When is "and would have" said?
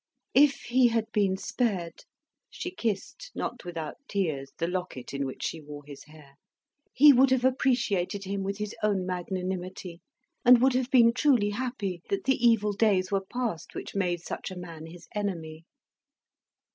10.43-10.89